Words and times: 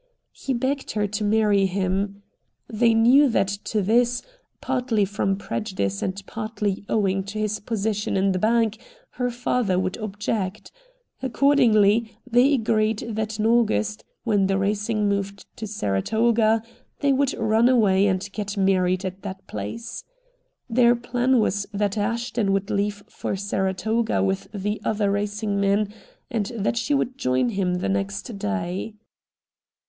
He 0.33 0.55
begged 0.55 0.93
her 0.93 1.05
to 1.05 1.23
marry 1.23 1.67
him. 1.67 2.23
They 2.67 2.95
knew 2.95 3.29
that 3.29 3.49
to 3.65 3.83
this, 3.83 4.23
partly 4.59 5.05
from 5.05 5.35
prejudice 5.37 6.01
and 6.01 6.19
partly 6.25 6.83
owing 6.89 7.23
to 7.25 7.37
his 7.37 7.59
position 7.59 8.17
in 8.17 8.31
the 8.31 8.39
bank, 8.39 8.79
her 9.11 9.29
father 9.29 9.77
would 9.77 9.97
object. 9.99 10.71
Accordingly 11.21 12.17
they 12.25 12.55
agreed 12.55 13.05
that 13.13 13.37
in 13.37 13.45
August, 13.45 14.03
when 14.23 14.47
the 14.47 14.57
racing 14.57 15.07
moved 15.07 15.45
to 15.57 15.67
Saratoga, 15.67 16.63
they 17.01 17.13
would 17.13 17.33
run 17.35 17.69
away 17.69 18.07
and 18.07 18.27
get 18.31 18.57
married 18.57 19.05
at 19.05 19.21
that 19.21 19.45
place. 19.45 20.03
Their 20.67 20.95
plan 20.95 21.37
was 21.39 21.67
that 21.73 21.95
Ashton 21.95 22.51
would 22.53 22.71
leave 22.71 23.03
for 23.07 23.35
Saratoga 23.35 24.23
with 24.23 24.47
the 24.51 24.81
other 24.83 25.11
racing 25.11 25.59
men, 25.59 25.93
and 26.31 26.47
that 26.55 26.75
she 26.77 26.95
would 26.95 27.19
join 27.19 27.49
him 27.49 27.75
the 27.75 27.89
next 27.89 28.39
day. 28.39 28.95